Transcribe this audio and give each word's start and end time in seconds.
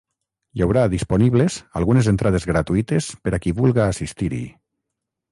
Hi 0.59 0.63
haurà 0.65 0.83
disponibles 0.93 1.57
algunes 1.81 2.09
entrades 2.11 2.47
gratuïtes 2.51 3.09
per 3.27 3.33
a 3.35 3.41
qui 3.43 3.53
vulga 3.61 3.85
assistir-hi. 3.97 4.41